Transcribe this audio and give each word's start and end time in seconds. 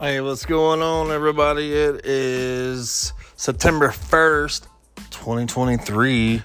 Hey, 0.00 0.20
what's 0.20 0.46
going 0.46 0.80
on, 0.80 1.10
everybody? 1.10 1.72
It 1.72 2.06
is 2.06 3.12
September 3.34 3.88
1st, 3.88 4.68
2023. 5.10 6.40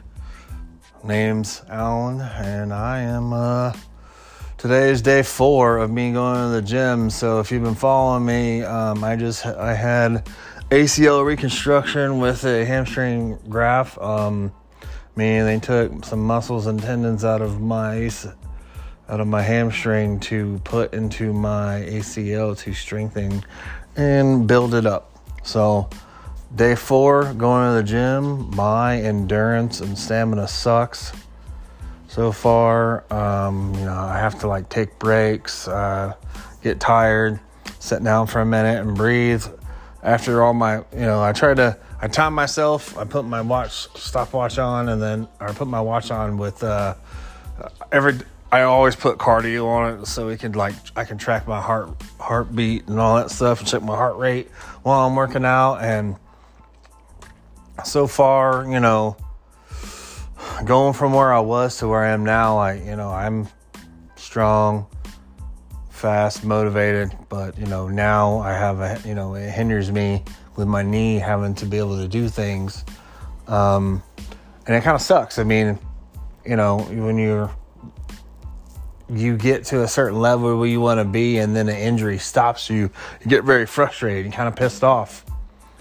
Name's 1.03 1.61
Alan, 1.69 2.19
and 2.19 2.73
I 2.73 3.01
am, 3.01 3.31
uh, 3.31 3.73
today 4.57 4.89
is 4.89 5.03
day 5.03 5.21
four 5.21 5.77
of 5.77 5.91
me 5.91 6.13
going 6.13 6.49
to 6.49 6.55
the 6.55 6.63
gym. 6.63 7.11
So 7.11 7.41
if 7.41 7.51
you've 7.51 7.61
been 7.61 7.75
following 7.75 8.25
me, 8.25 8.63
um, 8.63 9.03
I 9.03 9.15
just, 9.15 9.45
I 9.45 9.75
had 9.75 10.27
ACL 10.71 11.23
reconstruction 11.23 12.17
with 12.17 12.45
a 12.45 12.65
hamstring 12.65 13.37
graft. 13.49 13.99
Um, 13.99 14.51
meaning 15.15 15.45
they 15.45 15.59
took 15.59 16.05
some 16.05 16.25
muscles 16.25 16.65
and 16.65 16.81
tendons 16.81 17.23
out 17.23 17.43
of 17.43 17.61
my 17.61 18.09
out 19.09 19.19
of 19.19 19.27
my 19.27 19.41
hamstring 19.41 20.19
to 20.19 20.59
put 20.63 20.93
into 20.93 21.33
my 21.33 21.85
ACL 21.87 22.57
to 22.59 22.73
strengthen 22.73 23.43
and 23.95 24.47
build 24.47 24.73
it 24.73 24.85
up. 24.85 25.11
So, 25.43 25.89
day 26.55 26.75
four, 26.75 27.33
going 27.33 27.69
to 27.69 27.75
the 27.75 27.83
gym, 27.83 28.55
my 28.55 28.99
endurance 29.01 29.81
and 29.81 29.97
stamina 29.97 30.47
sucks 30.47 31.11
so 32.07 32.31
far. 32.31 33.03
Um, 33.11 33.73
you 33.75 33.85
know, 33.85 33.93
I 33.93 34.17
have 34.17 34.39
to 34.39 34.47
like 34.47 34.69
take 34.69 34.99
breaks, 34.99 35.67
uh, 35.67 36.13
get 36.61 36.79
tired, 36.79 37.39
sit 37.79 38.03
down 38.03 38.27
for 38.27 38.39
a 38.39 38.45
minute 38.45 38.85
and 38.85 38.95
breathe. 38.95 39.45
After 40.01 40.43
all 40.43 40.53
my, 40.53 40.77
you 40.77 40.99
know, 40.99 41.23
I 41.23 41.31
try 41.31 41.53
to, 41.53 41.77
I 42.01 42.07
time 42.07 42.33
myself. 42.33 42.97
I 42.97 43.05
put 43.05 43.25
my 43.25 43.41
watch 43.41 43.87
stopwatch 43.97 44.59
on, 44.59 44.89
and 44.89 45.01
then 45.01 45.27
I 45.39 45.53
put 45.53 45.67
my 45.67 45.81
watch 45.81 46.11
on 46.11 46.37
with 46.37 46.63
uh, 46.63 46.95
every 47.91 48.19
I 48.53 48.61
always 48.61 48.95
put 48.95 49.17
cardio 49.17 49.65
on 49.65 50.01
it 50.01 50.05
so 50.05 50.29
it 50.29 50.39
can 50.39 50.51
like 50.51 50.75
I 50.95 51.05
can 51.05 51.17
track 51.17 51.47
my 51.47 51.59
heart 51.59 51.89
heartbeat 52.19 52.87
and 52.87 52.99
all 52.99 53.15
that 53.15 53.31
stuff 53.31 53.57
and 53.57 53.67
check 53.67 53.81
my 53.81 53.95
heart 53.95 54.15
rate 54.17 54.47
while 54.83 55.07
I'm 55.07 55.15
working 55.15 55.43
out 55.43 55.77
and 55.77 56.17
so 57.83 58.05
far, 58.05 58.63
you 58.71 58.79
know, 58.79 59.17
going 60.65 60.93
from 60.93 61.13
where 61.13 61.33
I 61.33 61.39
was 61.39 61.79
to 61.79 61.87
where 61.87 62.03
I 62.03 62.09
am 62.09 62.23
now, 62.23 62.59
I 62.59 62.73
you 62.73 62.95
know, 62.95 63.09
I'm 63.09 63.47
strong, 64.17 64.85
fast, 65.89 66.43
motivated, 66.43 67.11
but 67.29 67.57
you 67.57 67.65
know, 67.65 67.87
now 67.87 68.37
I 68.37 68.51
have 68.51 68.81
a 68.81 69.01
you 69.03 69.15
know, 69.15 69.33
it 69.33 69.49
hinders 69.49 69.91
me 69.91 70.23
with 70.57 70.67
my 70.67 70.83
knee 70.83 71.17
having 71.17 71.55
to 71.55 71.65
be 71.65 71.79
able 71.79 71.97
to 71.97 72.07
do 72.07 72.29
things. 72.29 72.85
Um 73.47 74.03
and 74.67 74.75
it 74.75 74.83
kind 74.83 74.93
of 74.93 75.01
sucks. 75.01 75.39
I 75.39 75.43
mean, 75.43 75.79
you 76.45 76.55
know, 76.55 76.81
when 76.81 77.17
you're 77.17 77.49
you 79.17 79.37
get 79.37 79.65
to 79.65 79.83
a 79.83 79.87
certain 79.87 80.19
level 80.19 80.57
where 80.57 80.67
you 80.67 80.81
want 80.81 80.99
to 80.99 81.05
be 81.05 81.37
and 81.37 81.55
then 81.55 81.69
an 81.69 81.75
injury 81.75 82.17
stops 82.17 82.69
you, 82.69 82.89
you 83.21 83.27
get 83.27 83.43
very 83.43 83.65
frustrated 83.65 84.25
and 84.25 84.33
kind 84.33 84.47
of 84.47 84.55
pissed 84.55 84.83
off 84.83 85.25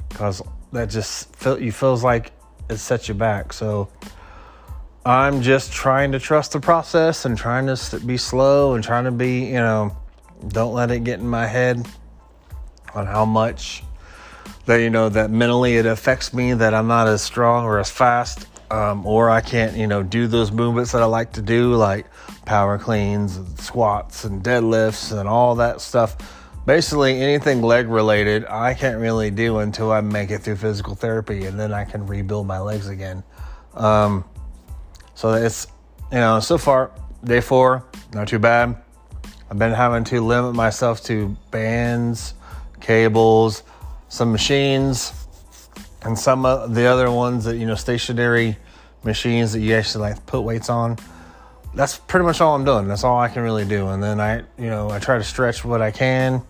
because 0.08 0.42
that 0.72 0.90
just 0.90 1.34
feel, 1.36 1.60
you 1.60 1.72
feels 1.72 2.04
like 2.04 2.32
it 2.68 2.76
sets 2.76 3.08
you 3.08 3.14
back. 3.14 3.52
So 3.52 3.88
I'm 5.04 5.42
just 5.42 5.72
trying 5.72 6.12
to 6.12 6.18
trust 6.18 6.52
the 6.52 6.60
process 6.60 7.24
and 7.24 7.36
trying 7.36 7.66
to 7.66 8.00
be 8.00 8.16
slow 8.16 8.74
and 8.74 8.84
trying 8.84 9.04
to 9.04 9.10
be, 9.10 9.46
you 9.46 9.54
know, 9.54 9.96
don't 10.48 10.74
let 10.74 10.90
it 10.90 11.04
get 11.04 11.20
in 11.20 11.28
my 11.28 11.46
head 11.46 11.86
on 12.94 13.06
how 13.06 13.24
much 13.24 13.82
that 14.66 14.76
you 14.76 14.90
know 14.90 15.08
that 15.08 15.30
mentally 15.30 15.76
it 15.76 15.86
affects 15.86 16.32
me 16.32 16.52
that 16.54 16.74
I'm 16.74 16.86
not 16.86 17.08
as 17.08 17.22
strong 17.22 17.64
or 17.64 17.78
as 17.78 17.90
fast 17.90 18.46
um, 18.72 19.06
or 19.06 19.28
I 19.28 19.42
can't, 19.42 19.76
you 19.76 19.86
know, 19.86 20.02
do 20.02 20.26
those 20.26 20.50
movements 20.50 20.92
that 20.92 21.02
I 21.02 21.04
like 21.04 21.32
to 21.34 21.42
do, 21.42 21.74
like 21.74 22.06
power 22.46 22.78
cleans, 22.78 23.36
and 23.36 23.58
squats, 23.60 24.24
and 24.24 24.42
deadlifts, 24.42 25.16
and 25.16 25.28
all 25.28 25.56
that 25.56 25.82
stuff. 25.82 26.16
Basically, 26.64 27.20
anything 27.20 27.60
leg 27.60 27.88
related, 27.88 28.46
I 28.46 28.72
can't 28.72 28.98
really 28.98 29.30
do 29.30 29.58
until 29.58 29.92
I 29.92 30.00
make 30.00 30.30
it 30.30 30.38
through 30.38 30.56
physical 30.56 30.94
therapy, 30.94 31.44
and 31.44 31.60
then 31.60 31.74
I 31.74 31.84
can 31.84 32.06
rebuild 32.06 32.46
my 32.46 32.60
legs 32.60 32.88
again. 32.88 33.22
Um, 33.74 34.24
so 35.14 35.34
it's, 35.34 35.66
you 36.10 36.18
know, 36.18 36.40
so 36.40 36.56
far, 36.56 36.92
day 37.22 37.42
four, 37.42 37.84
not 38.14 38.26
too 38.28 38.38
bad. 38.38 38.74
I've 39.50 39.58
been 39.58 39.72
having 39.72 40.04
to 40.04 40.22
limit 40.22 40.54
myself 40.54 41.04
to 41.04 41.36
bands, 41.50 42.32
cables, 42.80 43.64
some 44.08 44.32
machines 44.32 45.12
and 46.04 46.18
some 46.18 46.44
of 46.44 46.74
the 46.74 46.86
other 46.86 47.10
ones 47.10 47.44
that 47.44 47.56
you 47.56 47.66
know 47.66 47.74
stationary 47.74 48.56
machines 49.04 49.52
that 49.52 49.60
you 49.60 49.74
actually 49.74 50.02
like 50.08 50.24
put 50.26 50.42
weights 50.42 50.70
on. 50.70 50.98
That's 51.74 51.96
pretty 51.96 52.24
much 52.24 52.40
all 52.40 52.54
i'm 52.54 52.64
doing. 52.64 52.86
That's 52.88 53.04
all 53.04 53.18
i 53.18 53.28
can 53.28 53.42
really 53.42 53.64
do. 53.64 53.88
And 53.88 54.02
then 54.02 54.20
i 54.20 54.38
you 54.58 54.70
know 54.70 54.90
i 54.90 54.98
try 54.98 55.18
to 55.18 55.24
stretch 55.24 55.64
what 55.64 55.82
i 55.82 55.90
can. 55.90 56.42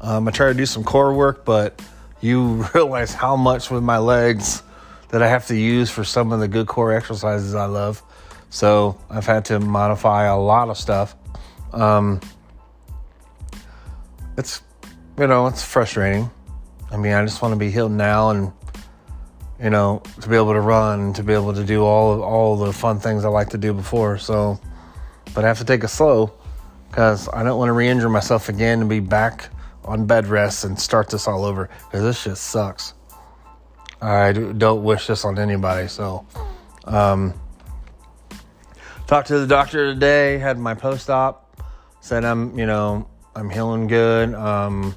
Um, 0.00 0.26
i 0.28 0.30
try 0.30 0.48
to 0.48 0.54
do 0.54 0.66
some 0.66 0.84
core 0.84 1.12
work 1.12 1.44
but 1.44 1.82
you 2.20 2.66
realize 2.74 3.12
how 3.12 3.36
much 3.36 3.70
with 3.70 3.82
my 3.82 3.98
legs 3.98 4.62
that 5.08 5.22
i 5.22 5.28
have 5.28 5.46
to 5.48 5.56
use 5.56 5.90
for 5.90 6.04
some 6.04 6.32
of 6.32 6.40
the 6.40 6.48
good 6.48 6.66
core 6.66 6.92
exercises 6.92 7.54
i 7.54 7.66
love. 7.66 8.02
So 8.50 8.98
i've 9.10 9.26
had 9.26 9.44
to 9.46 9.60
modify 9.60 10.24
a 10.24 10.38
lot 10.38 10.68
of 10.68 10.76
stuff. 10.76 11.14
Um, 11.72 12.20
it's 14.36 14.62
you 15.18 15.26
know 15.26 15.46
it's 15.46 15.62
frustrating. 15.62 16.30
I 16.92 16.96
mean 16.96 17.12
i 17.12 17.24
just 17.24 17.42
want 17.42 17.52
to 17.52 17.58
be 17.58 17.70
healed 17.70 17.92
now 17.92 18.30
and 18.30 18.52
you 19.62 19.70
know, 19.70 20.02
to 20.20 20.28
be 20.28 20.36
able 20.36 20.52
to 20.52 20.60
run, 20.60 21.12
to 21.12 21.22
be 21.22 21.34
able 21.34 21.52
to 21.52 21.64
do 21.64 21.84
all 21.84 22.14
of, 22.14 22.20
all 22.20 22.56
the 22.56 22.72
fun 22.72 22.98
things 22.98 23.24
I 23.24 23.28
like 23.28 23.50
to 23.50 23.58
do 23.58 23.72
before. 23.72 24.16
So, 24.18 24.58
but 25.34 25.44
I 25.44 25.48
have 25.48 25.58
to 25.58 25.64
take 25.64 25.84
it 25.84 25.88
slow 25.88 26.32
because 26.88 27.28
I 27.28 27.42
don't 27.42 27.58
want 27.58 27.68
to 27.68 27.72
re-injure 27.72 28.08
myself 28.08 28.48
again 28.48 28.80
and 28.80 28.88
be 28.88 29.00
back 29.00 29.50
on 29.84 30.06
bed 30.06 30.26
rest 30.26 30.64
and 30.64 30.78
start 30.78 31.10
this 31.10 31.28
all 31.28 31.44
over 31.44 31.68
because 31.84 32.02
this 32.02 32.20
shit 32.20 32.38
sucks. 32.38 32.94
I 34.00 34.32
don't 34.32 34.82
wish 34.82 35.06
this 35.06 35.26
on 35.26 35.38
anybody. 35.38 35.88
So, 35.88 36.26
um, 36.84 37.34
talked 39.06 39.28
to 39.28 39.38
the 39.38 39.46
doctor 39.46 39.92
today. 39.92 40.38
Had 40.38 40.58
my 40.58 40.72
post-op. 40.72 41.46
Said 42.00 42.24
I'm, 42.24 42.58
you 42.58 42.64
know, 42.64 43.06
I'm 43.36 43.50
healing 43.50 43.88
good. 43.88 44.32
Um, 44.32 44.94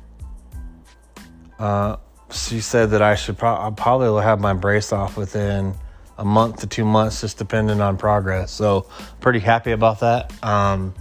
uh, 1.59 1.97
she 2.33 2.61
said 2.61 2.91
that 2.91 3.01
I 3.01 3.15
should 3.15 3.37
pro- 3.37 3.71
probably 3.71 4.23
have 4.23 4.39
my 4.39 4.53
brace 4.53 4.91
off 4.91 5.17
within 5.17 5.75
a 6.17 6.25
month 6.25 6.57
to 6.61 6.67
two 6.67 6.85
months, 6.85 7.21
just 7.21 7.37
depending 7.37 7.81
on 7.81 7.97
progress. 7.97 8.51
So 8.51 8.87
pretty 9.19 9.39
happy 9.39 9.71
about 9.71 9.99
that. 10.01 10.31
Um, 10.43 10.93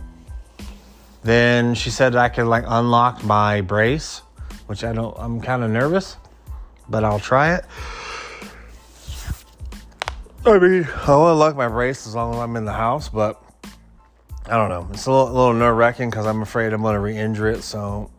then 1.23 1.75
she 1.75 1.91
said 1.91 2.17
I 2.17 2.29
could 2.29 2.47
like 2.47 2.65
unlock 2.67 3.25
my 3.25 3.61
brace, 3.61 4.19
which 4.67 4.85
I 4.85 4.93
don't. 4.93 5.17
I'm 5.19 5.41
kind 5.41 5.63
of 5.63 5.71
nervous, 5.71 6.17
but 6.89 7.05
I'll 7.05 7.21
try 7.21 7.55
it. 7.55 7.65
I 10.45 10.59
mean, 10.59 10.89
I'll 11.07 11.29
unlock 11.29 11.55
my 11.55 11.69
brace 11.69 12.07
as 12.07 12.17
long 12.17 12.35
as 12.35 12.41
I'm 12.41 12.57
in 12.57 12.65
the 12.65 12.73
house, 12.73 13.09
but 13.09 13.41
I 14.47 14.57
don't 14.57 14.71
know. 14.71 14.89
It's 14.93 15.07
a 15.07 15.13
little, 15.13 15.29
little 15.29 15.55
nerve 15.55 15.77
wracking 15.77 16.11
because 16.11 16.27
I'm 16.27 16.43
afraid 16.43 16.73
I'm 16.73 16.83
going 16.83 16.95
to 16.95 17.01
re 17.01 17.17
injure 17.17 17.49
it. 17.49 17.63
So, 17.63 18.11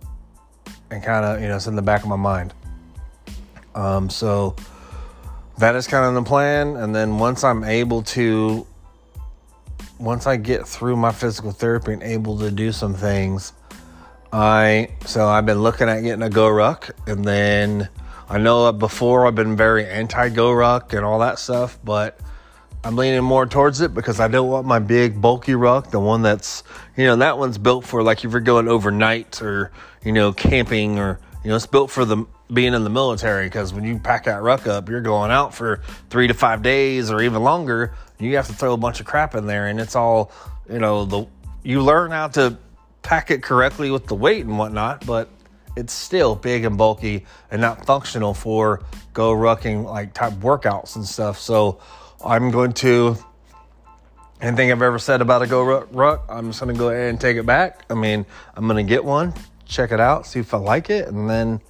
and 0.90 1.04
kind 1.04 1.26
of, 1.26 1.42
you 1.42 1.50
know, 1.50 1.58
it's 1.58 1.68
in 1.68 1.76
the 1.76 1.82
back 1.82 2.04
of 2.04 2.08
my 2.08 2.16
mind. 2.16 2.54
Um, 3.76 4.10
so 4.10 4.56
that 5.58 5.76
is 5.76 5.88
kind 5.88 6.06
of 6.06 6.14
the 6.24 6.28
plan. 6.28 6.76
And 6.76 6.96
then 6.96 7.20
once 7.20 7.44
I'm 7.44 7.64
able 7.64 8.04
to, 8.04 8.66
once 10.00 10.28
I 10.28 10.38
get 10.38 10.68
through 10.68 10.96
my 10.96 11.12
physical 11.12 11.52
therapy 11.52 11.94
and 11.94 12.04
able 12.04 12.38
to 12.40 12.52
do 12.52 12.72
some 12.72 12.94
things, 12.94 13.54
I 14.32 14.90
so 15.06 15.28
I've 15.28 15.46
been 15.46 15.62
looking 15.62 15.88
at 15.88 16.02
getting 16.02 16.24
a 16.24 16.30
GoRuck, 16.30 16.90
and 17.06 17.24
then 17.24 17.88
I 18.28 18.40
know 18.40 18.72
before 18.72 19.28
I've 19.28 19.36
been 19.36 19.56
very 19.56 19.86
anti 19.86 20.30
GoRuck 20.30 20.94
and 20.94 21.06
all 21.06 21.20
that 21.20 21.38
stuff, 21.38 21.78
but 21.84 22.20
I'm 22.84 22.96
leaning 22.96 23.24
more 23.24 23.46
towards 23.46 23.80
it 23.80 23.94
because 23.94 24.20
I 24.20 24.28
don't 24.28 24.50
want 24.50 24.66
my 24.66 24.80
big 24.80 25.22
bulky 25.22 25.54
ruck, 25.54 25.92
the 25.92 26.00
one 26.00 26.24
that's 26.24 26.64
you 26.98 27.06
know 27.06 27.16
that 27.18 27.38
one's 27.38 27.60
built 27.60 27.86
for 27.86 28.02
like 28.02 28.26
if 28.26 28.32
you're 28.32 28.42
going 28.42 28.68
overnight 28.68 29.40
or 29.42 29.72
you 30.04 30.12
know 30.12 30.34
camping 30.34 30.98
or 30.98 31.20
you 31.44 31.52
know 31.52 31.56
it's 31.56 31.68
built 31.68 31.92
for 31.92 32.04
the 32.04 32.26
being 32.54 32.74
in 32.74 32.84
the 32.84 32.90
military 32.90 33.48
because 33.48 33.74
when 33.74 33.84
you 33.84 34.00
pack 34.00 34.26
that 34.26 34.42
ruck 34.42 34.68
up, 34.68 34.90
you're 34.90 35.02
going 35.02 35.32
out 35.32 35.54
for 35.54 35.82
three 36.10 36.28
to 36.28 36.34
five 36.34 36.62
days 36.62 37.12
or 37.12 37.22
even 37.22 37.44
longer. 37.44 37.94
You 38.20 38.36
have 38.36 38.48
to 38.48 38.54
throw 38.54 38.74
a 38.74 38.78
bunch 38.78 39.00
of 39.00 39.06
crap 39.06 39.36
in 39.36 39.48
there, 39.48 39.68
and 39.68 39.80
it's 39.80 39.96
all 39.96 40.32
you 40.70 40.80
know. 40.80 41.06
The 41.06 41.28
you 41.64 41.82
learn 41.82 42.12
how 42.12 42.28
to 42.30 42.58
pack 43.02 43.32
it 43.32 43.42
correctly 43.42 43.92
with 43.92 44.08
the 44.08 44.16
weight 44.16 44.46
and 44.46 44.58
whatnot, 44.58 45.06
but 45.06 45.30
it's 45.76 45.94
still 45.94 46.36
big 46.36 46.66
and 46.66 46.78
bulky 46.78 47.26
and 47.52 47.62
not 47.62 47.86
functional 47.86 48.34
for 48.34 48.82
go 49.14 49.34
rucking 49.34 49.86
like 49.86 50.14
type 50.14 50.34
workouts 50.34 50.96
and 50.96 51.06
stuff. 51.06 51.40
So 51.40 51.80
I'm 52.24 52.52
going 52.52 52.74
to 52.74 53.18
anything 54.42 54.72
I've 54.72 54.82
ever 54.82 55.00
said 55.00 55.22
about 55.22 55.42
a 55.42 55.48
go 55.48 55.64
ruck, 55.92 56.26
I'm 56.30 56.48
just 56.48 56.60
going 56.60 56.74
to 56.74 56.78
go 56.78 56.90
ahead 56.90 57.10
and 57.10 57.20
take 57.20 57.38
it 57.38 57.46
back. 57.46 57.86
I 57.90 57.94
mean, 57.94 58.26
I'm 58.56 58.68
going 58.68 58.86
to 58.86 58.90
get 58.90 59.04
one, 59.04 59.34
check 59.66 59.92
it 59.92 60.00
out, 60.00 60.28
see 60.28 60.40
if 60.40 60.54
I 60.54 60.58
like 60.58 60.90
it, 60.90 61.08
and 61.08 61.30
then 61.30 61.62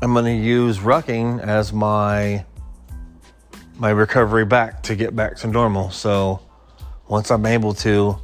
I'm 0.00 0.12
going 0.12 0.26
to 0.26 0.32
use 0.32 0.78
rucking 0.78 1.40
as 1.40 1.72
my 1.72 2.44
my 3.78 3.90
recovery 3.90 4.44
back 4.44 4.82
to 4.84 4.94
get 4.94 5.14
back 5.16 5.36
to 5.38 5.48
normal. 5.48 5.90
So 5.90 6.40
once 7.08 7.30
I'm 7.30 7.46
able 7.46 7.74
to, 7.74 8.16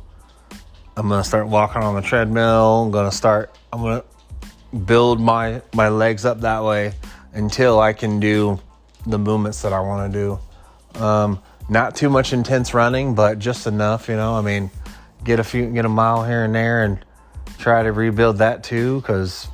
I'm 0.96 1.08
going 1.08 1.20
to 1.20 1.28
start 1.28 1.48
walking 1.48 1.82
on 1.82 1.96
the 1.96 2.02
treadmill. 2.02 2.84
I'm 2.84 2.90
going 2.92 3.10
to 3.10 3.16
start. 3.16 3.56
I'm 3.72 3.80
going 3.80 4.00
to 4.00 4.76
build 4.76 5.20
my 5.20 5.62
my 5.74 5.88
legs 5.88 6.24
up 6.24 6.42
that 6.42 6.62
way 6.62 6.92
until 7.32 7.80
I 7.80 7.92
can 7.92 8.20
do 8.20 8.60
the 9.06 9.18
movements 9.18 9.62
that 9.62 9.72
I 9.72 9.80
want 9.80 10.12
to 10.12 10.18
do. 10.18 11.02
Um, 11.02 11.42
not 11.68 11.96
too 11.96 12.08
much 12.08 12.32
intense 12.32 12.72
running, 12.72 13.16
but 13.16 13.40
just 13.40 13.66
enough, 13.66 14.08
you 14.08 14.14
know. 14.14 14.34
I 14.34 14.42
mean, 14.42 14.70
get 15.24 15.40
a 15.40 15.44
few, 15.44 15.66
get 15.70 15.84
a 15.84 15.88
mile 15.88 16.24
here 16.24 16.44
and 16.44 16.54
there, 16.54 16.84
and 16.84 17.04
try 17.58 17.82
to 17.82 17.90
rebuild 17.90 18.38
that 18.38 18.62
too, 18.62 19.00
because 19.00 19.48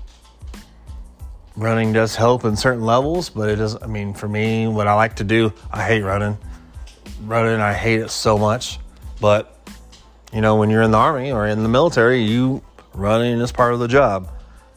running 1.60 1.92
does 1.92 2.16
help 2.16 2.44
in 2.44 2.56
certain 2.56 2.84
levels. 2.84 3.30
But 3.30 3.50
it 3.50 3.56
does. 3.56 3.80
I 3.80 3.86
mean, 3.86 4.14
for 4.14 4.28
me, 4.28 4.66
what 4.66 4.86
I 4.86 4.94
like 4.94 5.16
to 5.16 5.24
do, 5.24 5.52
I 5.70 5.84
hate 5.84 6.02
running. 6.02 6.38
Running, 7.22 7.60
I 7.60 7.72
hate 7.72 8.00
it 8.00 8.10
so 8.10 8.38
much. 8.38 8.78
But 9.20 9.56
you 10.32 10.40
know, 10.40 10.56
when 10.56 10.70
you're 10.70 10.82
in 10.82 10.90
the 10.90 10.98
army 10.98 11.32
or 11.32 11.46
in 11.46 11.62
the 11.62 11.68
military, 11.68 12.22
you 12.22 12.62
running 12.94 13.40
is 13.40 13.52
part 13.52 13.74
of 13.74 13.80
the 13.80 13.88
job. 13.88 14.28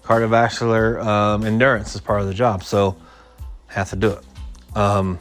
Cardiovascular 0.04 1.04
um, 1.04 1.46
endurance 1.46 1.96
is 1.96 2.02
part 2.02 2.22
of 2.22 2.28
the 2.28 2.34
job, 2.34 2.64
so 2.64 2.98
have 3.68 3.90
to 3.92 3.96
do 3.96 4.12
it. 4.12 4.78
Um, 4.78 5.20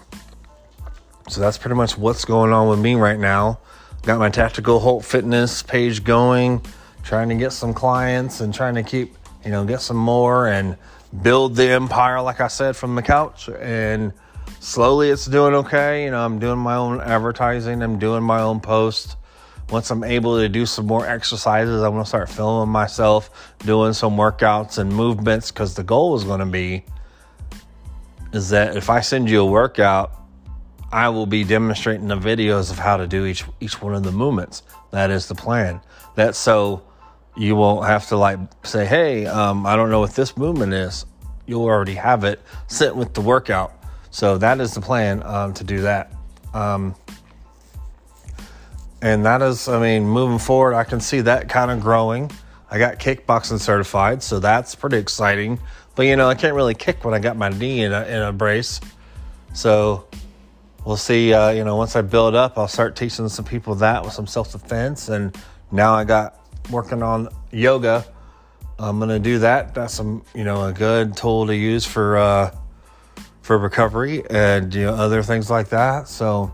so 1.28 1.40
that's 1.40 1.56
pretty 1.56 1.76
much 1.76 1.96
what's 1.96 2.24
going 2.24 2.52
on 2.52 2.68
with 2.68 2.80
me 2.80 2.96
right 2.96 3.18
now. 3.18 3.60
Got 4.02 4.18
my 4.18 4.28
tactical 4.28 4.80
Hulk 4.80 5.04
fitness 5.04 5.62
page 5.62 6.02
going, 6.02 6.60
trying 7.04 7.28
to 7.28 7.36
get 7.36 7.52
some 7.52 7.72
clients 7.72 8.40
and 8.40 8.52
trying 8.52 8.74
to 8.74 8.82
keep, 8.82 9.14
you 9.44 9.50
know, 9.50 9.64
get 9.64 9.80
some 9.80 9.96
more 9.96 10.48
and 10.48 10.76
build 11.20 11.56
the 11.56 11.68
empire, 11.70 12.22
like 12.22 12.40
I 12.40 12.48
said, 12.48 12.76
from 12.76 12.94
the 12.94 13.02
couch. 13.02 13.48
And 13.60 14.12
slowly 14.60 15.10
it's 15.10 15.26
doing 15.26 15.54
okay. 15.54 16.04
You 16.04 16.10
know, 16.12 16.24
I'm 16.24 16.38
doing 16.38 16.58
my 16.58 16.76
own 16.76 17.00
advertising, 17.00 17.82
I'm 17.82 17.98
doing 17.98 18.22
my 18.22 18.40
own 18.40 18.60
posts. 18.60 19.16
Once 19.70 19.90
I'm 19.90 20.04
able 20.04 20.38
to 20.38 20.48
do 20.48 20.66
some 20.66 20.86
more 20.86 21.06
exercises, 21.06 21.82
I'm 21.82 21.92
to 22.02 22.08
start 22.08 22.28
filming 22.28 22.70
myself 22.70 23.54
doing 23.60 23.94
some 23.94 24.16
workouts 24.16 24.78
and 24.78 24.92
movements 24.92 25.50
because 25.50 25.74
the 25.74 25.82
goal 25.82 26.14
is 26.14 26.24
to 26.40 26.46
be 26.46 26.84
is 28.32 28.50
that 28.50 28.76
if 28.76 28.90
I 28.90 29.00
send 29.00 29.30
you 29.30 29.40
a 29.40 29.44
workout, 29.44 30.12
I 30.90 31.08
will 31.08 31.26
be 31.26 31.44
demonstrating 31.44 32.08
the 32.08 32.16
videos 32.16 32.70
of 32.70 32.78
how 32.78 32.98
to 32.98 33.06
do 33.06 33.24
each 33.24 33.44
each 33.60 33.80
one 33.80 33.94
of 33.94 34.02
the 34.02 34.12
movements. 34.12 34.62
That 34.90 35.10
is 35.10 35.26
the 35.26 35.34
plan. 35.34 35.80
That's 36.16 36.36
so 36.36 36.82
you 37.36 37.56
won't 37.56 37.86
have 37.86 38.08
to 38.08 38.16
like 38.16 38.38
say, 38.64 38.86
"Hey, 38.86 39.26
um, 39.26 39.66
I 39.66 39.76
don't 39.76 39.90
know 39.90 40.00
what 40.00 40.14
this 40.14 40.36
movement 40.36 40.74
is." 40.74 41.06
You'll 41.46 41.64
already 41.64 41.94
have 41.94 42.24
it 42.24 42.40
sent 42.68 42.96
with 42.96 43.14
the 43.14 43.20
workout. 43.20 43.72
So 44.10 44.38
that 44.38 44.60
is 44.60 44.74
the 44.74 44.80
plan 44.80 45.22
um, 45.24 45.54
to 45.54 45.64
do 45.64 45.82
that. 45.82 46.12
Um, 46.52 46.94
and 49.00 49.24
that 49.24 49.42
is, 49.42 49.68
I 49.68 49.80
mean, 49.80 50.04
moving 50.04 50.38
forward, 50.38 50.74
I 50.74 50.84
can 50.84 51.00
see 51.00 51.22
that 51.22 51.48
kind 51.48 51.70
of 51.70 51.80
growing. 51.80 52.30
I 52.70 52.78
got 52.78 52.98
kickboxing 52.98 53.58
certified, 53.58 54.22
so 54.22 54.38
that's 54.38 54.74
pretty 54.74 54.98
exciting. 54.98 55.58
But 55.94 56.06
you 56.06 56.16
know, 56.16 56.28
I 56.28 56.34
can't 56.34 56.54
really 56.54 56.74
kick 56.74 57.04
when 57.04 57.12
I 57.12 57.18
got 57.18 57.36
my 57.36 57.48
knee 57.48 57.82
in 57.82 57.92
a, 57.92 58.04
in 58.04 58.22
a 58.22 58.32
brace. 58.32 58.80
So 59.54 60.06
we'll 60.84 60.96
see. 60.96 61.34
Uh, 61.34 61.50
you 61.50 61.64
know, 61.64 61.76
once 61.76 61.96
I 61.96 62.02
build 62.02 62.34
up, 62.34 62.56
I'll 62.56 62.68
start 62.68 62.96
teaching 62.96 63.28
some 63.28 63.44
people 63.44 63.74
that 63.76 64.04
with 64.04 64.12
some 64.12 64.26
self 64.26 64.52
defense. 64.52 65.08
And 65.08 65.36
now 65.70 65.94
I 65.94 66.04
got 66.04 66.38
working 66.70 67.02
on 67.02 67.28
yoga. 67.50 68.04
I'm 68.78 68.98
gonna 68.98 69.18
do 69.18 69.38
that. 69.40 69.74
That's 69.74 69.94
some, 69.94 70.24
you 70.34 70.44
know, 70.44 70.64
a 70.66 70.72
good 70.72 71.16
tool 71.16 71.46
to 71.46 71.54
use 71.54 71.84
for 71.84 72.16
uh, 72.16 72.54
for 73.42 73.58
recovery 73.58 74.22
and 74.30 74.74
you 74.74 74.84
know 74.84 74.94
other 74.94 75.22
things 75.22 75.50
like 75.50 75.68
that. 75.68 76.08
So 76.08 76.52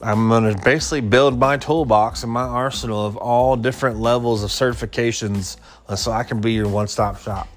I'm 0.00 0.28
gonna 0.28 0.56
basically 0.64 1.00
build 1.00 1.38
my 1.38 1.56
toolbox 1.56 2.22
and 2.22 2.32
my 2.32 2.42
arsenal 2.42 3.04
of 3.04 3.16
all 3.16 3.56
different 3.56 3.98
levels 3.98 4.44
of 4.44 4.50
certifications, 4.50 5.56
uh, 5.88 5.96
so 5.96 6.12
I 6.12 6.22
can 6.22 6.40
be 6.40 6.52
your 6.52 6.68
one-stop 6.68 7.18
shop 7.20 7.48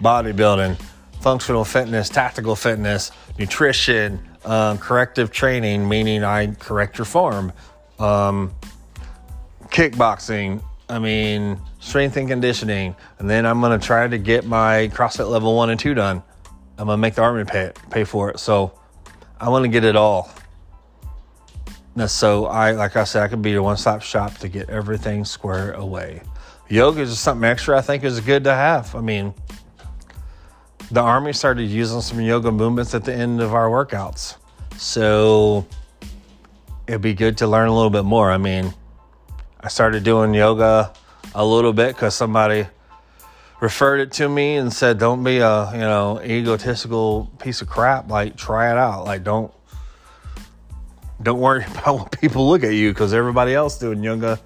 bodybuilding, 0.00 0.80
functional 1.20 1.64
fitness, 1.64 2.08
tactical 2.08 2.56
fitness, 2.56 3.12
nutrition, 3.38 4.20
um, 4.44 4.78
corrective 4.78 5.30
training, 5.30 5.88
meaning 5.88 6.24
I 6.24 6.46
correct 6.54 6.98
your 6.98 7.04
form, 7.04 7.52
um, 7.98 8.54
kickboxing, 9.70 10.62
I 10.88 10.98
mean, 10.98 11.60
strength 11.78 12.16
and 12.16 12.28
conditioning. 12.28 12.96
And 13.18 13.30
then 13.30 13.46
I'm 13.46 13.60
going 13.60 13.78
to 13.78 13.84
try 13.84 14.08
to 14.08 14.18
get 14.18 14.44
my 14.44 14.90
CrossFit 14.92 15.30
level 15.30 15.56
one 15.56 15.70
and 15.70 15.78
two 15.78 15.94
done. 15.94 16.22
I'm 16.78 16.86
going 16.86 16.96
to 16.96 17.00
make 17.00 17.14
the 17.14 17.22
Army 17.22 17.44
pay, 17.44 17.72
pay 17.90 18.04
for 18.04 18.30
it. 18.30 18.40
So 18.40 18.72
I 19.38 19.48
want 19.48 19.64
to 19.64 19.68
get 19.68 19.84
it 19.84 19.96
all. 19.96 20.30
So 22.06 22.46
I, 22.46 22.72
like 22.72 22.96
I 22.96 23.04
said, 23.04 23.22
I 23.22 23.28
could 23.28 23.42
be 23.42 23.50
your 23.50 23.62
one-stop 23.62 24.00
shop 24.02 24.38
to 24.38 24.48
get 24.48 24.70
everything 24.70 25.24
squared 25.24 25.74
away. 25.74 26.22
Yoga 26.68 27.02
is 27.02 27.10
just 27.10 27.22
something 27.22 27.48
extra 27.48 27.76
I 27.76 27.82
think 27.82 28.04
is 28.04 28.20
good 28.20 28.44
to 28.44 28.54
have. 28.54 28.94
I 28.94 29.00
mean, 29.00 29.34
the 30.90 31.00
army 31.00 31.32
started 31.32 31.64
using 31.64 32.00
some 32.00 32.20
yoga 32.20 32.50
movements 32.50 32.94
at 32.94 33.04
the 33.04 33.12
end 33.12 33.40
of 33.40 33.54
our 33.54 33.68
workouts. 33.68 34.36
So 34.76 35.66
it'd 36.86 37.02
be 37.02 37.12
good 37.12 37.38
to 37.38 37.46
learn 37.46 37.68
a 37.68 37.74
little 37.74 37.90
bit 37.90 38.04
more. 38.04 38.30
I 38.30 38.38
mean, 38.38 38.72
I 39.62 39.68
started 39.68 40.04
doing 40.04 40.32
yoga 40.32 40.92
a 41.34 41.44
little 41.44 41.74
bit 41.74 41.94
because 41.94 42.14
somebody 42.14 42.66
referred 43.60 44.00
it 44.00 44.12
to 44.12 44.28
me 44.28 44.56
and 44.56 44.72
said, 44.72 44.98
"Don't 44.98 45.22
be 45.22 45.38
a 45.38 45.70
you 45.72 45.80
know 45.80 46.18
egotistical 46.22 47.30
piece 47.38 47.60
of 47.60 47.68
crap. 47.68 48.08
Like 48.08 48.36
try 48.36 48.70
it 48.70 48.78
out. 48.78 49.04
Like 49.04 49.22
don't 49.22 49.52
don't 51.22 51.40
worry 51.40 51.64
about 51.70 51.98
what 51.98 52.20
people 52.20 52.48
look 52.48 52.64
at 52.64 52.72
you 52.72 52.90
because 52.90 53.12
everybody 53.12 53.54
else 53.54 53.78
doing 53.78 54.02
yoga. 54.02 54.40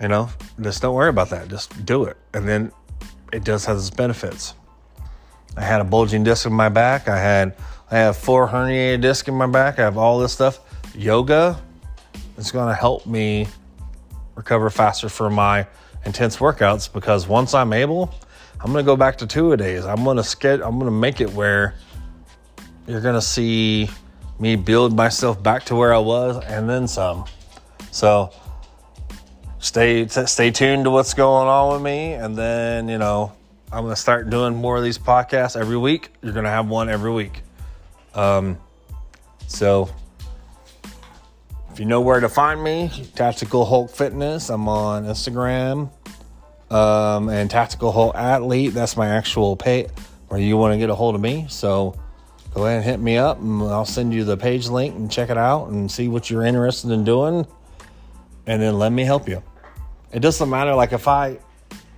You 0.00 0.08
know, 0.08 0.28
just 0.60 0.82
don't 0.82 0.94
worry 0.94 1.10
about 1.10 1.30
that. 1.30 1.48
Just 1.48 1.86
do 1.86 2.04
it, 2.04 2.16
and 2.34 2.48
then 2.48 2.72
it 3.32 3.44
does 3.44 3.64
has 3.66 3.86
its 3.86 3.94
benefits. 3.94 4.54
I 5.56 5.60
had 5.60 5.80
a 5.80 5.84
bulging 5.84 6.24
disc 6.24 6.46
in 6.46 6.52
my 6.52 6.68
back. 6.68 7.08
I 7.08 7.18
had 7.18 7.54
I 7.92 7.98
have 7.98 8.16
four 8.16 8.48
herniated 8.48 9.02
discs 9.02 9.28
in 9.28 9.34
my 9.34 9.46
back. 9.46 9.78
I 9.78 9.82
have 9.82 9.96
all 9.96 10.18
this 10.18 10.32
stuff. 10.32 10.58
Yoga 10.96 11.62
is 12.38 12.50
going 12.50 12.68
to 12.68 12.74
help 12.74 13.06
me 13.06 13.46
recover 14.34 14.70
faster 14.70 15.08
from 15.08 15.34
my 15.34 15.66
intense 16.04 16.36
workouts 16.36 16.92
because 16.92 17.26
once 17.26 17.54
I'm 17.54 17.72
able, 17.72 18.14
I'm 18.60 18.72
to 18.84 18.86
go 18.86 18.96
back 18.96 19.18
to 19.18 19.26
two 19.26 19.52
a 19.52 19.56
days. 19.56 19.84
I'm 19.84 20.04
to 20.16 20.24
skid. 20.24 20.60
I'm 20.60 20.78
to 20.90 20.90
make 20.90 21.20
it 21.20 21.32
where 21.32 21.74
you're 22.86 23.00
to 23.14 23.22
see 23.22 23.88
me 24.38 24.56
build 24.56 24.94
myself 24.94 25.42
back 25.42 25.64
to 25.64 25.76
where 25.76 25.94
I 25.94 25.98
was 25.98 26.42
and 26.44 26.68
then 26.68 26.88
some. 26.88 27.24
So 27.90 28.32
stay 29.58 30.04
t- 30.04 30.26
stay 30.26 30.50
tuned 30.50 30.84
to 30.84 30.90
what's 30.90 31.14
going 31.14 31.48
on 31.48 31.72
with 31.74 31.82
me, 31.82 32.14
and 32.14 32.36
then 32.36 32.88
you 32.88 32.98
know 32.98 33.32
I'm 33.70 33.82
to 33.88 33.96
start 33.96 34.30
doing 34.30 34.54
more 34.54 34.76
of 34.76 34.82
these 34.82 34.98
podcasts 34.98 35.58
every 35.58 35.76
week. 35.76 36.10
You're 36.22 36.32
to 36.44 36.50
have 36.50 36.68
one 36.68 36.88
every 36.88 37.12
week. 37.12 37.42
Um, 38.14 38.58
so 39.46 39.88
if 41.72 41.80
you 41.80 41.86
know 41.86 42.02
where 42.02 42.20
to 42.20 42.28
find 42.28 42.62
me, 42.62 42.90
Tactical 43.14 43.64
Hulk 43.64 43.90
Fitness, 43.90 44.50
I'm 44.50 44.68
on 44.68 45.06
Instagram. 45.06 45.90
Um, 46.70 47.30
and 47.30 47.50
Tactical 47.50 47.92
Hulk 47.92 48.14
Athlete, 48.14 48.74
that's 48.74 48.94
my 48.94 49.08
actual 49.08 49.56
pay 49.56 49.88
where 50.28 50.38
you 50.38 50.58
want 50.58 50.74
to 50.74 50.78
get 50.78 50.90
a 50.90 50.94
hold 50.94 51.14
of 51.14 51.20
me. 51.22 51.46
So 51.48 51.98
go 52.52 52.66
ahead 52.66 52.76
and 52.76 52.84
hit 52.84 53.00
me 53.00 53.16
up 53.16 53.40
and 53.40 53.62
I'll 53.62 53.86
send 53.86 54.12
you 54.12 54.24
the 54.24 54.36
page 54.36 54.68
link 54.68 54.94
and 54.94 55.10
check 55.10 55.30
it 55.30 55.38
out 55.38 55.68
and 55.68 55.90
see 55.90 56.08
what 56.08 56.28
you're 56.28 56.44
interested 56.44 56.90
in 56.90 57.04
doing. 57.04 57.46
And 58.46 58.60
then 58.60 58.78
let 58.78 58.92
me 58.92 59.04
help 59.04 59.26
you. 59.26 59.42
It 60.12 60.20
doesn't 60.20 60.50
matter. 60.50 60.74
Like 60.74 60.92
if 60.92 61.08
I 61.08 61.38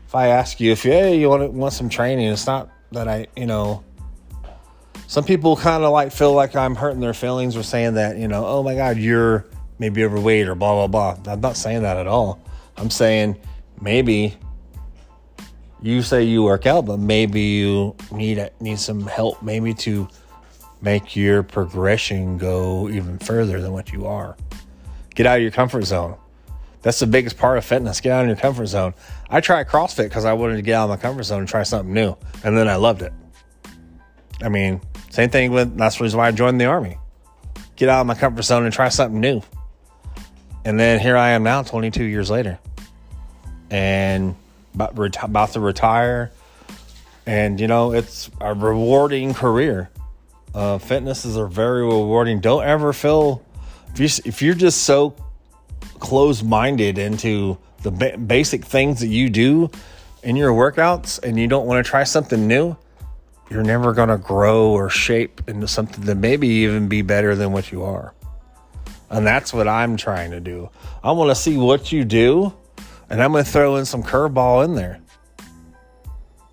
if 0.07 0.15
I 0.15 0.29
ask 0.29 0.61
you 0.61 0.71
if 0.71 0.85
hey 0.85 1.19
you 1.19 1.29
want 1.29 1.53
want 1.53 1.73
some 1.73 1.89
training, 1.89 2.29
it's 2.29 2.47
not 2.47 2.71
that 2.93 3.09
I 3.09 3.27
you 3.37 3.47
know. 3.47 3.83
Some 5.09 5.25
people 5.25 5.57
kind 5.57 5.83
of 5.83 5.93
like 5.93 6.13
feel 6.13 6.33
like 6.33 6.55
I'm 6.55 6.77
hurting 6.77 7.01
their 7.01 7.15
feelings 7.15 7.57
or 7.57 7.65
saying 7.65 7.95
that 7.95 8.17
you 8.19 8.29
know 8.29 8.47
oh 8.47 8.63
my 8.63 8.75
god 8.75 8.99
you're 8.99 9.47
maybe 9.79 10.05
overweight 10.05 10.49
or 10.49 10.55
blah 10.55 10.87
blah 10.87 11.15
blah. 11.15 11.33
I'm 11.33 11.41
not 11.41 11.57
saying 11.57 11.83
that 11.83 11.97
at 11.97 12.07
all. 12.07 12.41
I'm 12.77 12.91
saying 12.91 13.37
maybe 13.81 14.37
you 15.83 16.03
say 16.03 16.25
you 16.25 16.43
work 16.43 16.67
out, 16.67 16.87
but 16.87 16.99
maybe 16.99 17.41
you 17.41 17.95
need 18.11 18.51
need 18.61 18.79
some 18.79 19.07
help, 19.07 19.43
maybe 19.43 19.75
to 19.75 20.09
make 20.81 21.17
your 21.17 21.43
progression 21.43 22.39
go 22.39 22.89
even 22.89 23.19
further 23.19 23.61
than 23.61 23.73
what 23.73 23.93
you 23.93 24.07
are. 24.07 24.37
Get 25.15 25.27
out 25.27 25.37
of 25.37 25.43
your 25.43 25.51
comfort 25.51 25.85
zone. 25.85 26.17
That's 26.83 26.99
the 26.99 27.07
biggest 27.07 27.39
part 27.39 27.57
of 27.57 27.65
fitness. 27.65 28.01
Get 28.01 28.13
out 28.13 28.23
of 28.23 28.29
your 28.29 28.37
comfort 28.37 28.67
zone. 28.67 28.93
I 29.31 29.41
tried 29.41 29.69
CrossFit 29.69 30.05
because 30.05 30.27
I 30.27 30.35
wanted 30.35 30.57
to 30.57 30.63
get 30.63 30.75
out 30.75 30.85
of 30.85 30.91
my 30.91 30.97
comfort 30.97 31.23
zone 31.23 31.41
and 31.41 31.49
try 31.49 31.63
something 31.63 31.95
new. 31.95 32.15
And 32.43 32.57
then 32.57 32.69
I 32.69 32.77
loved 32.77 33.01
it. 33.01 33.13
I 34.43 34.51
mean, 34.51 34.83
same 35.11 35.31
thing 35.31 35.53
with 35.53 35.77
that's 35.79 35.97
the 35.97 36.05
reason 36.05 36.19
why 36.19 36.29
I 36.29 36.33
joined 36.33 36.61
the 36.61 36.67
army. 36.67 36.99
Get 37.77 37.89
out 37.89 38.03
of 38.03 38.07
my 38.07 38.15
comfort 38.15 38.43
zone 38.43 38.65
and 38.65 38.73
try 38.73 38.91
something 38.91 39.19
new. 39.19 39.43
And 40.65 40.81
then 40.81 40.99
here 40.99 41.17
I 41.17 41.31
am 41.31 41.43
now, 41.43 41.63
22 41.63 42.05
years 42.05 42.31
later. 42.31 42.59
And 43.71 44.35
about, 44.75 45.23
about 45.23 45.53
to 45.53 45.61
retire. 45.61 46.33
And, 47.27 47.61
you 47.61 47.69
know, 47.69 47.93
it's 47.93 48.31
a 48.41 48.55
rewarding 48.55 49.35
career. 49.35 49.91
Uh, 50.55 50.79
fitness 50.79 51.25
is 51.25 51.37
a 51.37 51.47
very 51.47 51.83
rewarding. 51.83 52.41
Don't 52.41 52.65
ever 52.65 52.93
feel, 52.93 53.45
if, 53.93 54.01
you, 54.01 54.23
if 54.25 54.43
you're 54.43 54.55
just 54.55 54.85
so 54.85 55.15
closed 55.99 56.47
minded 56.47 56.99
into 56.99 57.59
the 57.83 57.91
ba- 57.91 58.17
basic 58.19 58.65
things 58.65 59.01
that 59.01 59.09
you 59.09 59.29
do 59.29 59.71
in 60.23 60.37
your 60.37 60.53
workouts 60.53 61.23
and 61.23 61.39
you 61.39 61.47
don't 61.47 61.67
want 61.67 61.85
to 61.85 61.89
try 61.89 62.05
something 62.05 62.47
new, 62.47 62.77
you're 63.51 63.63
never 63.63 63.93
going 63.93 64.09
to 64.09 64.17
grow 64.17 64.71
or 64.71 64.89
shape 64.89 65.43
into 65.49 65.69
something 65.69 66.05
that 66.05 66.15
maybe 66.15 66.49
even 66.49 66.89
be 66.89 67.03
better 67.03 67.35
than 67.37 67.53
what 67.53 67.71
you 67.71 67.83
are. 67.83 68.15
And 69.15 69.25
that's 69.25 69.55
what 69.55 69.69
I'm 69.69 69.97
trying 69.97 70.33
to 70.33 70.41
do. 70.41 70.71
I 71.05 71.13
want 71.13 71.31
to 71.31 71.37
see 71.37 71.57
what 71.57 71.93
you 71.93 72.05
do, 72.05 72.53
and 73.09 73.23
I'm 73.23 73.31
going 73.31 73.45
to 73.45 73.51
throw 73.51 73.77
in 73.77 73.85
some 73.85 74.03
curveball 74.03 74.65
in 74.65 74.75
there 74.75 75.01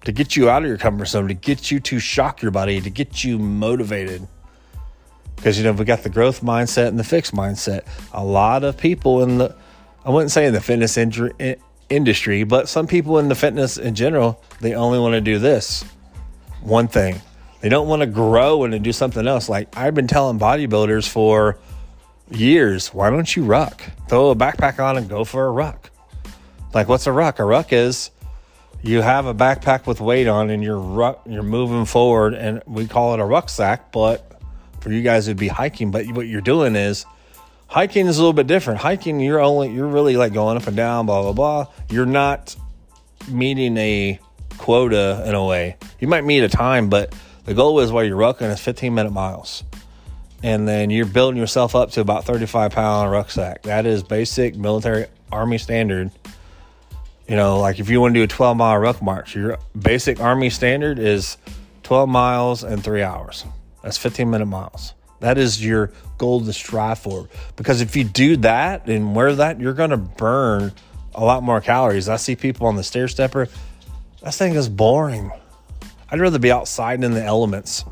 to 0.06 0.12
get 0.12 0.36
you 0.36 0.48
out 0.48 0.62
of 0.62 0.68
your 0.68 0.78
comfort 0.78 1.06
zone, 1.06 1.28
to 1.28 1.34
get 1.34 1.72
you 1.72 1.80
to 1.80 1.98
shock 1.98 2.44
your 2.44 2.52
body, 2.52 2.80
to 2.80 2.90
get 2.92 3.24
you 3.24 3.40
motivated. 3.40 4.28
Because, 5.36 5.58
you 5.58 5.64
know, 5.64 5.72
we 5.72 5.86
got 5.86 6.04
the 6.04 6.10
growth 6.10 6.42
mindset 6.42 6.90
and 6.90 7.00
the 7.00 7.04
fixed 7.04 7.34
mindset. 7.34 7.88
A 8.14 8.24
lot 8.24 8.64
of 8.64 8.78
people 8.78 9.24
in 9.24 9.40
the, 9.40 9.56
I 10.06 10.12
wouldn't 10.12 10.30
say 10.30 10.46
in 10.46 10.54
the 10.54 10.62
fitness 10.62 10.98
in- 10.98 11.56
industry, 11.90 12.44
but 12.44 12.70
some 12.70 12.86
people 12.86 13.18
in 13.18 13.28
the 13.28 13.34
fitness 13.34 13.78
in 13.78 13.96
general, 13.96 14.40
they 14.60 14.76
only 14.76 15.00
want 15.00 15.14
to 15.14 15.22
do 15.22 15.40
this 15.40 15.84
one 16.62 16.88
thing. 16.88 17.20
They 17.62 17.70
don't 17.70 17.88
want 17.88 18.02
to 18.02 18.06
grow 18.06 18.64
and 18.66 18.72
to 18.74 18.78
do 18.78 18.92
something 18.92 19.28
else. 19.28 19.50
Like 19.50 19.76
I've 19.76 19.96
been 19.96 20.06
telling 20.06 20.38
bodybuilders 20.38 21.10
for 21.10 21.58
years, 22.32 22.94
why 22.94 23.10
don't 23.10 23.36
you 23.36 23.44
ruck? 23.44 23.82
Throw 24.08 24.30
a 24.30 24.36
backpack 24.36 24.80
on 24.84 24.98
and 24.98 25.10
go 25.10 25.24
for 25.24 25.46
a 25.46 25.52
ruck. 25.52 25.90
Like 26.74 26.88
what's 26.88 27.08
a 27.08 27.12
ruck? 27.12 27.40
A 27.40 27.46
ruck 27.46 27.74
is 27.74 28.12
you 28.82 29.02
have 29.02 29.26
a 29.26 29.34
backpack 29.34 29.86
with 29.86 30.02
weight 30.02 30.28
on 30.28 30.50
and 30.50 30.64
you're 30.64 30.80
ruck, 30.80 31.22
you're 31.28 31.44
moving 31.44 31.86
forward 31.86 32.34
and 32.34 32.62
we 32.66 32.88
call 32.88 33.14
it 33.14 33.20
a 33.20 33.26
rucksack, 33.26 33.92
but 33.92 34.42
for 34.80 34.92
you 34.92 35.02
guys 35.02 35.28
it'd 35.28 35.38
be 35.38 35.48
hiking, 35.48 35.92
but 35.92 36.08
what 36.08 36.28
you're 36.28 36.42
doing 36.42 36.76
is 36.76 37.06
hiking 37.68 38.08
is 38.08 38.18
a 38.18 38.22
little 38.22 38.34
bit 38.34 38.48
different. 38.48 38.80
Hiking 38.80 39.20
you're 39.20 39.40
only 39.40 39.72
you're 39.72 39.88
really 39.88 40.18
like 40.18 40.34
going 40.34 40.58
up 40.58 40.68
and 40.68 40.76
down, 40.76 41.06
blah 41.06 41.22
blah 41.22 41.34
blah. 41.34 41.68
You're 41.90 42.06
not 42.06 42.56
meeting 43.28 43.78
a 43.78 44.20
quota 44.58 45.24
in 45.28 45.36
a 45.36 45.46
way. 45.46 45.78
You 46.00 46.08
might 46.08 46.24
meet 46.24 46.44
a 46.44 46.50
time, 46.50 46.90
but 46.90 47.14
the 47.46 47.54
goal 47.54 47.80
is 47.80 47.92
while 47.92 48.04
you're 48.04 48.18
rucking 48.18 48.52
is 48.52 48.60
15 48.60 48.94
minute 48.94 49.12
miles. 49.12 49.64
And 50.44 50.68
then 50.68 50.90
you're 50.90 51.06
building 51.06 51.40
yourself 51.40 51.76
up 51.76 51.92
to 51.92 52.02
about 52.02 52.26
35 52.26 52.72
pound 52.72 53.12
rucksack. 53.12 53.64
That 53.64 53.86
is 53.86 54.04
basic 54.04 54.56
military 54.56 55.06
army 55.32 55.58
standard. 55.58 56.12
You 57.28 57.36
know, 57.36 57.60
like 57.60 57.80
if 57.80 57.90
you 57.90 58.02
want 58.02 58.14
to 58.16 58.20
do 58.20 58.24
a 58.24 58.28
12 58.28 58.58
mile 58.58 58.78
ruck 58.78 59.02
march, 59.02 59.36
your 59.36 59.58
basic 59.80 60.20
army 60.20 60.50
standard 60.50 61.00
is 61.00 61.38
12 61.84 62.10
miles 62.10 62.64
and 62.64 62.84
three 62.84 63.04
hours. 63.04 63.46
That's 63.84 63.98
15 63.98 64.30
minute 64.30 64.48
miles. 64.48 64.94
That 65.20 65.38
is 65.38 65.64
your 65.64 65.92
goal 66.18 66.42
to 66.42 66.54
strive 66.54 67.00
for. 67.00 67.30
Because 67.56 67.82
if 67.82 67.96
you 67.96 68.04
do 68.04 68.38
that 68.38 68.88
and 68.88 69.16
wear 69.16 69.36
that, 69.36 69.60
you're 69.60 69.74
going 69.74 69.92
to 69.92 69.98
burn 69.98 70.72
a 71.14 71.24
lot 71.24 71.44
more 71.44 71.62
calories. 71.62 72.10
I 72.10 72.16
see 72.16 72.36
people 72.36 72.66
on 72.68 72.76
the 72.76 72.84
stair 72.84 73.08
stepper 73.08 73.48
that 74.22 74.36
thing 74.36 74.54
is 74.54 74.70
boring. 74.70 75.32
I'd 76.10 76.20
rather 76.20 76.38
be 76.38 76.52
outside 76.52 77.04
in 77.04 77.14
the 77.14 77.24
elements. 77.24 77.84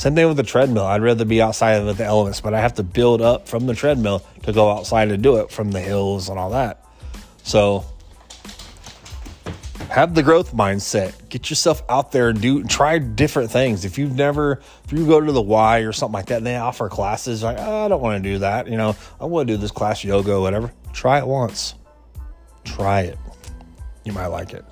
Same 0.00 0.14
thing 0.14 0.28
with 0.28 0.38
the 0.38 0.42
treadmill. 0.42 0.86
I'd 0.86 1.02
rather 1.02 1.26
be 1.26 1.42
outside 1.42 1.84
with 1.84 1.98
the 1.98 2.06
elements, 2.06 2.40
but 2.40 2.54
I 2.54 2.60
have 2.62 2.72
to 2.76 2.82
build 2.82 3.20
up 3.20 3.46
from 3.46 3.66
the 3.66 3.74
treadmill 3.74 4.24
to 4.44 4.52
go 4.54 4.70
outside 4.70 5.10
to 5.10 5.18
do 5.18 5.36
it 5.36 5.50
from 5.50 5.72
the 5.72 5.80
hills 5.80 6.30
and 6.30 6.38
all 6.38 6.48
that. 6.52 6.82
So 7.42 7.84
have 9.90 10.14
the 10.14 10.22
growth 10.22 10.54
mindset. 10.54 11.28
Get 11.28 11.50
yourself 11.50 11.82
out 11.90 12.12
there 12.12 12.30
and 12.30 12.40
do 12.40 12.64
try 12.64 12.96
different 12.96 13.50
things. 13.50 13.84
If 13.84 13.98
you've 13.98 14.16
never, 14.16 14.62
if 14.86 14.90
you 14.90 15.06
go 15.06 15.20
to 15.20 15.32
the 15.32 15.42
Y 15.42 15.80
or 15.80 15.92
something 15.92 16.14
like 16.14 16.26
that, 16.28 16.38
and 16.38 16.46
they 16.46 16.56
offer 16.56 16.88
classes 16.88 17.42
like, 17.42 17.58
oh, 17.60 17.84
I 17.84 17.88
don't 17.88 18.00
want 18.00 18.24
to 18.24 18.26
do 18.26 18.38
that. 18.38 18.68
You 18.68 18.78
know, 18.78 18.96
I 19.20 19.26
want 19.26 19.48
to 19.48 19.52
do 19.52 19.58
this 19.58 19.70
class 19.70 20.02
yoga, 20.02 20.40
whatever. 20.40 20.72
Try 20.94 21.18
it 21.18 21.26
once. 21.26 21.74
Try 22.64 23.02
it. 23.02 23.18
You 24.04 24.14
might 24.14 24.28
like 24.28 24.54
it 24.54 24.64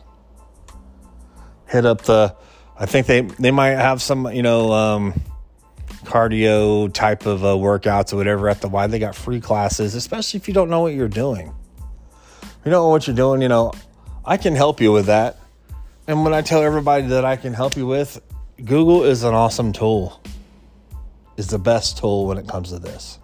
hit 1.68 1.84
up 1.84 2.02
the. 2.02 2.34
I 2.78 2.86
think 2.86 3.06
they 3.06 3.22
they 3.22 3.50
might 3.50 3.70
have 3.70 4.00
some 4.00 4.32
you 4.32 4.42
know 4.42 4.72
um, 4.72 5.20
cardio 6.04 6.92
type 6.92 7.26
of 7.26 7.44
uh, 7.44 7.48
workouts 7.48 8.12
or 8.12 8.16
whatever 8.16 8.48
at 8.48 8.60
the 8.60 8.68
Y. 8.68 8.86
They 8.86 8.98
got 8.98 9.14
free 9.14 9.40
classes, 9.40 9.94
especially 9.94 10.38
if 10.38 10.48
you 10.48 10.54
don't 10.54 10.70
know 10.70 10.80
what 10.80 10.94
you're 10.94 11.08
doing. 11.08 11.52
If 12.42 12.64
you 12.64 12.70
don't 12.70 12.84
know 12.84 12.88
what 12.88 13.06
you're 13.06 13.16
doing, 13.16 13.42
you 13.42 13.48
know, 13.48 13.72
I 14.24 14.36
can 14.36 14.54
help 14.54 14.80
you 14.80 14.92
with 14.92 15.06
that. 15.06 15.38
And 16.06 16.24
when 16.24 16.32
I 16.32 16.42
tell 16.42 16.62
everybody 16.62 17.08
that 17.08 17.24
I 17.24 17.36
can 17.36 17.52
help 17.52 17.76
you 17.76 17.86
with, 17.86 18.20
Google 18.64 19.04
is 19.04 19.24
an 19.24 19.34
awesome 19.34 19.72
tool. 19.72 20.20
Is 21.36 21.48
the 21.48 21.58
best 21.58 21.98
tool 21.98 22.26
when 22.26 22.38
it 22.38 22.48
comes 22.48 22.70
to 22.70 22.78
this. 22.78 23.18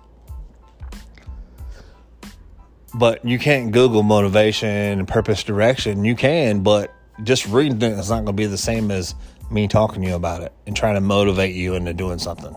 But 2.94 3.24
you 3.24 3.40
can't 3.40 3.72
Google 3.72 4.04
motivation 4.04 4.68
and 4.68 5.08
purpose 5.08 5.42
direction. 5.42 6.04
You 6.04 6.14
can, 6.14 6.62
but 6.62 6.94
just 7.24 7.46
reading 7.46 7.82
it 7.82 7.98
is 7.98 8.10
not 8.10 8.16
going 8.16 8.26
to 8.26 8.32
be 8.32 8.46
the 8.46 8.58
same 8.58 8.90
as 8.92 9.16
me 9.54 9.68
talking 9.68 10.02
to 10.02 10.08
you 10.08 10.14
about 10.14 10.42
it 10.42 10.52
and 10.66 10.76
trying 10.76 10.96
to 10.96 11.00
motivate 11.00 11.54
you 11.54 11.74
into 11.74 11.94
doing 11.94 12.18
something. 12.18 12.54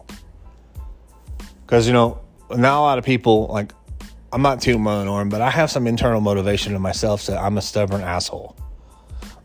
Because, 1.65 1.87
you 1.87 1.93
know, 1.93 2.19
now 2.55 2.81
a 2.81 2.83
lot 2.83 2.97
of 2.97 3.05
people, 3.05 3.47
like, 3.47 3.71
I'm 4.33 4.41
not 4.41 4.61
too 4.61 4.77
mononorm, 4.77 5.29
but 5.29 5.41
I 5.41 5.49
have 5.49 5.71
some 5.71 5.87
internal 5.87 6.19
motivation 6.19 6.75
in 6.75 6.81
myself 6.81 7.25
that 7.27 7.37
I'm 7.37 7.57
a 7.57 7.61
stubborn 7.61 8.01
asshole. 8.01 8.57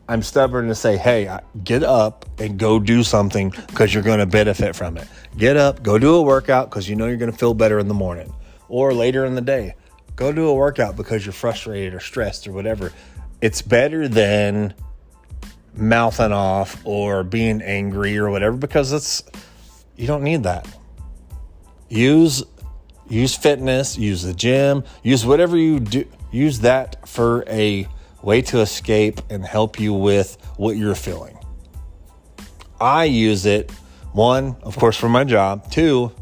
I'm 0.09 0.23
stubborn 0.23 0.66
to 0.68 0.75
say, 0.75 0.97
hey, 0.97 1.38
get 1.62 1.85
up 1.85 2.26
and 2.38 2.59
go 2.59 2.80
do 2.80 3.02
something 3.02 3.50
because 3.68 3.94
you're 3.94 4.02
going 4.02 4.18
to 4.18 4.26
benefit 4.26 4.75
from 4.75 4.97
it. 4.97 5.06
Get 5.37 5.56
up, 5.56 5.82
go 5.82 5.99
do 5.99 6.16
a 6.16 6.23
workout 6.23 6.68
because 6.68 6.88
you 6.88 6.97
know 6.97 7.06
you're 7.06 7.16
going 7.16 7.30
to 7.30 7.38
feel 7.38 7.54
better 7.54 7.78
in 7.78 7.88
the 7.88 7.94
morning 7.94 8.32
or 8.68 8.92
later 8.92 9.25
in 9.25 9.35
the 9.35 9.40
day. 9.40 9.75
Go 10.16 10.32
do 10.32 10.49
a 10.49 10.54
workout 10.54 10.97
because 10.97 11.25
you're 11.25 11.32
frustrated 11.32 11.94
or 11.94 12.00
stressed 12.00 12.47
or 12.47 12.52
whatever. 12.52 12.92
It's 13.40 13.62
better 13.62 14.09
than 14.09 14.75
mouthing 15.75 16.33
off 16.33 16.81
or 16.85 17.25
being 17.25 17.62
angry 17.62 18.19
or 18.19 18.31
whatever 18.31 18.57
because 18.57 18.93
it's 18.93 19.23
you 19.97 20.07
don't 20.07 20.23
need 20.23 20.43
that. 20.45 20.67
Use 21.88 22.43
use 23.09 23.37
fitness, 23.37 23.99
use 23.99 24.23
the 24.23 24.33
gym, 24.33 24.85
use 25.02 25.26
whatever 25.26 25.57
you 25.57 25.81
do, 25.81 26.05
use 26.31 26.61
that 26.61 27.07
for 27.09 27.45
a 27.49 27.87
way 28.23 28.41
to 28.41 28.61
escape 28.61 29.21
and 29.31 29.45
help 29.45 29.79
you 29.79 29.93
with 29.93 30.38
what 30.57 30.76
you're 30.76 30.95
feeling. 30.95 31.37
I 32.81 33.05
use 33.05 33.47
it 33.47 33.71
one, 34.12 34.57
of 34.62 34.76
course, 34.76 34.97
for 34.97 35.09
my 35.09 35.25
job. 35.25 35.71
Two, 35.71 36.12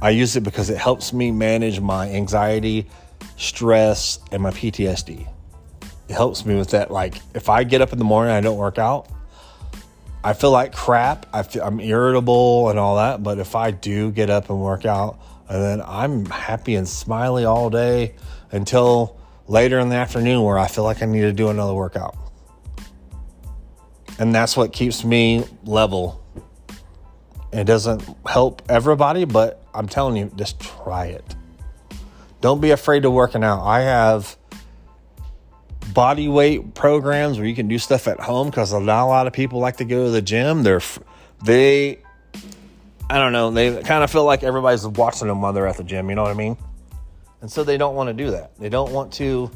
I 0.00 0.10
use 0.10 0.36
it 0.36 0.42
because 0.42 0.70
it 0.70 0.78
helps 0.78 1.12
me 1.12 1.30
manage 1.30 1.80
my 1.80 2.08
anxiety, 2.10 2.88
stress, 3.36 4.18
and 4.30 4.42
my 4.42 4.50
PTSD 4.50 5.28
helps 6.10 6.44
me 6.44 6.56
with 6.56 6.70
that. 6.70 6.90
Like 6.90 7.14
if 7.34 7.48
I 7.48 7.64
get 7.64 7.80
up 7.80 7.92
in 7.92 7.98
the 7.98 8.04
morning 8.04 8.32
I 8.32 8.40
don't 8.40 8.58
work 8.58 8.78
out, 8.78 9.08
I 10.24 10.34
feel 10.34 10.50
like 10.50 10.72
crap. 10.72 11.26
I 11.32 11.42
feel 11.42 11.62
I'm 11.64 11.80
irritable 11.80 12.70
and 12.70 12.78
all 12.78 12.96
that. 12.96 13.22
But 13.22 13.38
if 13.38 13.56
I 13.56 13.70
do 13.70 14.10
get 14.10 14.30
up 14.30 14.50
and 14.50 14.60
work 14.60 14.84
out, 14.84 15.18
and 15.48 15.62
then 15.62 15.82
I'm 15.86 16.26
happy 16.26 16.76
and 16.76 16.88
smiley 16.88 17.44
all 17.44 17.70
day 17.70 18.14
until 18.52 19.18
later 19.48 19.78
in 19.80 19.88
the 19.88 19.96
afternoon 19.96 20.42
where 20.42 20.58
I 20.58 20.68
feel 20.68 20.84
like 20.84 21.02
I 21.02 21.06
need 21.06 21.22
to 21.22 21.32
do 21.32 21.48
another 21.48 21.74
workout. 21.74 22.16
And 24.18 24.34
that's 24.34 24.56
what 24.56 24.72
keeps 24.72 25.04
me 25.04 25.44
level. 25.64 26.24
It 27.52 27.64
doesn't 27.64 28.02
help 28.26 28.62
everybody, 28.68 29.24
but 29.24 29.62
I'm 29.74 29.88
telling 29.88 30.16
you, 30.16 30.32
just 30.36 30.60
try 30.60 31.06
it. 31.06 31.34
Don't 32.40 32.60
be 32.60 32.70
afraid 32.70 33.02
to 33.02 33.10
working 33.10 33.44
out. 33.44 33.62
I 33.64 33.80
have 33.80 34.36
body 35.92 36.28
weight 36.28 36.74
programs 36.74 37.38
where 37.38 37.46
you 37.46 37.54
can 37.54 37.68
do 37.68 37.78
stuff 37.78 38.08
at 38.08 38.20
home 38.20 38.48
because 38.48 38.72
not 38.72 38.82
a 38.86 39.06
lot 39.06 39.26
of 39.26 39.32
people 39.32 39.60
like 39.60 39.76
to 39.78 39.84
go 39.84 40.04
to 40.04 40.10
the 40.10 40.22
gym. 40.22 40.62
They're 40.62 40.80
they, 41.44 41.98
I 43.10 43.18
don't 43.18 43.32
know, 43.32 43.50
they 43.50 43.82
kind 43.82 44.04
of 44.04 44.10
feel 44.10 44.24
like 44.24 44.42
everybody's 44.42 44.86
watching 44.86 45.28
them 45.28 45.42
while 45.42 45.52
they're 45.52 45.66
at 45.66 45.76
the 45.76 45.84
gym. 45.84 46.08
You 46.08 46.14
know 46.14 46.22
what 46.22 46.30
I 46.30 46.34
mean? 46.34 46.56
And 47.40 47.50
so 47.50 47.64
they 47.64 47.76
don't 47.76 47.96
want 47.96 48.08
to 48.08 48.14
do 48.14 48.30
that. 48.30 48.56
They 48.58 48.68
don't 48.68 48.92
want 48.92 49.12
to 49.14 49.50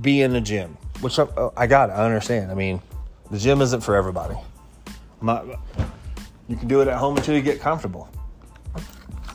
be 0.00 0.22
in 0.22 0.32
the 0.32 0.40
gym, 0.40 0.76
which 1.00 1.18
I, 1.18 1.22
oh, 1.36 1.52
I 1.56 1.66
got. 1.66 1.90
It, 1.90 1.92
I 1.92 2.04
understand. 2.04 2.50
I 2.50 2.54
mean, 2.54 2.82
the 3.30 3.38
gym 3.38 3.60
isn't 3.62 3.80
for 3.80 3.94
everybody. 3.94 4.34
Not, 5.22 5.46
you 6.48 6.56
can 6.56 6.66
do 6.66 6.80
it 6.80 6.88
at 6.88 6.98
home 6.98 7.16
until 7.16 7.36
you 7.36 7.42
get 7.42 7.60
comfortable. 7.60 8.08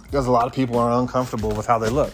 Because 0.04 0.28
a 0.28 0.32
lot 0.32 0.48
of 0.48 0.54
people 0.54 0.78
are 0.78 1.00
uncomfortable 1.00 1.52
with 1.52 1.66
how 1.66 1.80
they 1.80 1.90
look. 1.90 2.14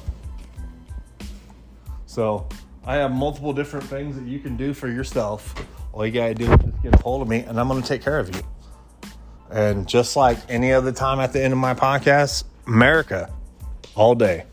So 2.05 2.47
I 2.83 2.95
have 2.95 3.11
multiple 3.11 3.53
different 3.53 3.85
things 3.85 4.15
that 4.15 4.25
you 4.25 4.39
can 4.39 4.57
do 4.57 4.73
for 4.73 4.87
yourself. 4.87 5.53
All 5.93 6.05
you 6.05 6.11
gotta 6.11 6.33
do 6.33 6.51
is 6.51 6.59
just 6.59 6.81
get 6.81 6.95
a 6.95 7.03
hold 7.03 7.21
of 7.21 7.27
me, 7.27 7.39
and 7.39 7.59
I'm 7.59 7.67
gonna 7.67 7.81
take 7.81 8.01
care 8.01 8.17
of 8.17 8.33
you. 8.35 8.41
And 9.51 9.87
just 9.87 10.15
like 10.15 10.37
any 10.49 10.73
other 10.73 10.91
time 10.91 11.19
at 11.19 11.33
the 11.33 11.43
end 11.43 11.53
of 11.53 11.59
my 11.59 11.73
podcast, 11.73 12.45
America, 12.65 13.31
all 13.95 14.15
day. 14.15 14.45